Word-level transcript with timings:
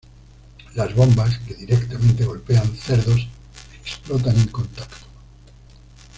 Las 0.73 0.95
bombas 0.95 1.37
que 1.47 1.53
directamente 1.53 2.25
golpean 2.25 2.65
cerdos 2.75 3.27
explotan 3.83 4.35
en 4.35 4.47
contacto. 4.47 4.97